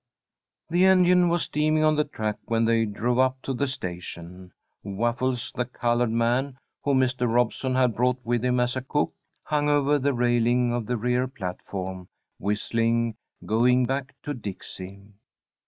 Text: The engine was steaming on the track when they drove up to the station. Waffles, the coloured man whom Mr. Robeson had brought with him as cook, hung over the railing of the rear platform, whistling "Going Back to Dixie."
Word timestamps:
The 0.71 0.83
engine 0.83 1.29
was 1.29 1.43
steaming 1.43 1.83
on 1.83 1.95
the 1.95 2.03
track 2.05 2.39
when 2.45 2.65
they 2.65 2.85
drove 2.87 3.19
up 3.19 3.39
to 3.43 3.53
the 3.53 3.67
station. 3.67 4.51
Waffles, 4.81 5.51
the 5.55 5.65
coloured 5.65 6.09
man 6.09 6.57
whom 6.83 7.01
Mr. 7.01 7.31
Robeson 7.31 7.75
had 7.75 7.93
brought 7.93 8.17
with 8.25 8.43
him 8.43 8.59
as 8.59 8.75
cook, 8.89 9.13
hung 9.43 9.69
over 9.69 9.99
the 9.99 10.15
railing 10.15 10.73
of 10.73 10.87
the 10.87 10.97
rear 10.97 11.27
platform, 11.27 12.07
whistling 12.39 13.15
"Going 13.45 13.85
Back 13.85 14.15
to 14.23 14.33
Dixie." 14.33 15.13